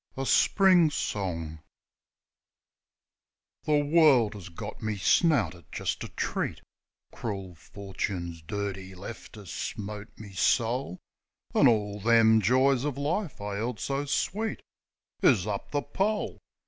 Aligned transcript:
,«A 0.17 0.25
Spring 0.25 0.89
Song 0.89 1.59
HE 3.65 3.83
world 3.83 4.35
'as 4.35 4.49
got 4.49 4.81
me 4.81 4.97
snouted 4.97 5.65
jist 5.71 6.03
a 6.03 6.07
treat; 6.07 6.59
Crool 7.11 7.53
Forchin's 7.53 8.41
dirty 8.41 8.95
left 8.95 9.37
'as 9.37 9.51
smote 9.51 10.09
me 10.17 10.33
soul; 10.33 10.97
An' 11.53 11.67
all 11.67 11.99
them 11.99 12.41
joys 12.41 12.83
o' 12.83 12.89
life 12.89 13.39
I 13.41 13.59
'eld 13.59 13.79
so 13.79 14.05
sweet 14.05 14.63
Is 15.21 15.45
up 15.45 15.69
the 15.69 15.83
pole. 15.83 16.39